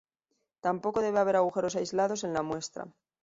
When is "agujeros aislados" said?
1.37-2.23